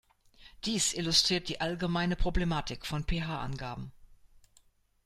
[0.65, 3.91] Dies illustriert die allgemeine Problematik von pH-Angaben.